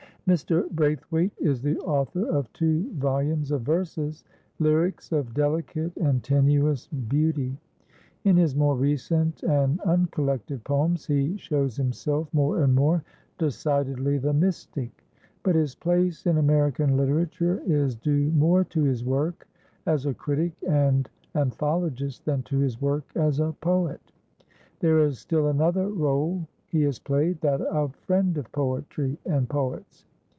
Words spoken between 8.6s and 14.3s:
recent and uncollected poems he shows himself more and more decidedly